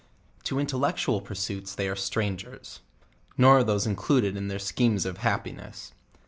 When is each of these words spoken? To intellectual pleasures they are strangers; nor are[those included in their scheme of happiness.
To 0.45 0.57
intellectual 0.57 1.21
pleasures 1.21 1.75
they 1.75 1.87
are 1.87 1.95
strangers; 1.95 2.79
nor 3.37 3.59
are[those 3.59 3.85
included 3.85 4.35
in 4.35 4.47
their 4.47 4.57
scheme 4.57 4.97
of 5.05 5.17
happiness. 5.19 5.91